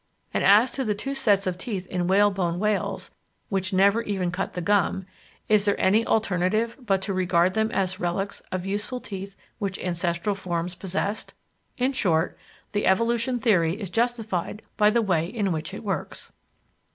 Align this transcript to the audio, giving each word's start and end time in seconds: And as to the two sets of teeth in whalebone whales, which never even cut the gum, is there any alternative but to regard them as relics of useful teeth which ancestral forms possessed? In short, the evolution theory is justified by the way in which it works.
And 0.33 0.43
as 0.43 0.71
to 0.71 0.83
the 0.83 0.95
two 0.95 1.13
sets 1.13 1.45
of 1.45 1.59
teeth 1.59 1.85
in 1.85 2.07
whalebone 2.07 2.57
whales, 2.57 3.11
which 3.49 3.71
never 3.71 4.01
even 4.01 4.31
cut 4.31 4.53
the 4.53 4.59
gum, 4.61 5.05
is 5.47 5.65
there 5.65 5.79
any 5.79 6.03
alternative 6.07 6.75
but 6.83 7.03
to 7.03 7.13
regard 7.13 7.53
them 7.53 7.69
as 7.69 7.99
relics 7.99 8.41
of 8.51 8.65
useful 8.65 8.99
teeth 8.99 9.35
which 9.59 9.77
ancestral 9.77 10.33
forms 10.33 10.73
possessed? 10.73 11.35
In 11.77 11.93
short, 11.93 12.35
the 12.71 12.87
evolution 12.87 13.37
theory 13.37 13.79
is 13.79 13.91
justified 13.91 14.63
by 14.75 14.89
the 14.89 15.03
way 15.03 15.27
in 15.27 15.51
which 15.51 15.71
it 15.71 15.83
works. 15.83 16.31